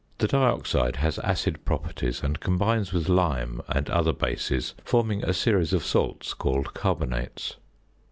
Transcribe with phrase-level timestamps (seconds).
[0.17, 5.73] The dioxide has acid properties, and combines with lime and other bases forming a series
[5.73, 7.57] of salts called carbonates.